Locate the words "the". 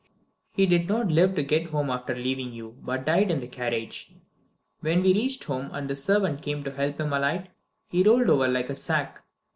3.39-3.47, 5.87-5.95